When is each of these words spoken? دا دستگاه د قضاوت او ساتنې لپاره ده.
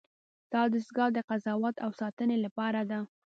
دا 0.53 0.61
دستگاه 0.73 1.09
د 1.13 1.19
قضاوت 1.29 1.75
او 1.85 1.91
ساتنې 1.99 2.37
لپاره 2.45 2.81
ده. 2.91 2.99